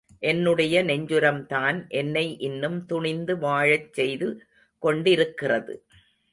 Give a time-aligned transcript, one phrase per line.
[0.19, 4.43] என்னுடைய நெஞ்சுரம்தான் என்னை இன்னும் துணிந்து வாழச் செய்து
[4.79, 5.85] கொண்டிருக்கிறது.